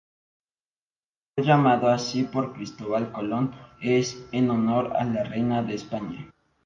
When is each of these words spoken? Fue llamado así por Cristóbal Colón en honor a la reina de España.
Fue 1.35 1.45
llamado 1.45 1.89
así 1.91 2.23
por 2.23 2.53
Cristóbal 2.53 3.11
Colón 3.11 3.53
en 3.81 4.49
honor 4.49 4.97
a 4.97 5.03
la 5.05 5.23
reina 5.23 5.61
de 5.61 5.75
España. 5.75 6.33